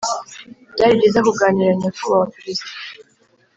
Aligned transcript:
byari 0.73 0.93
byiza 0.99 1.19
kuganira 1.27 1.71
nyakubahwa 1.79 2.31
perezida 2.35 2.71